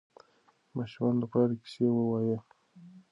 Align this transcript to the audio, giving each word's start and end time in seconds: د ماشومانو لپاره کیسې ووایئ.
د 0.67 0.69
ماشومانو 0.77 1.21
لپاره 1.23 1.59
کیسې 1.61 1.87
ووایئ. 1.91 2.37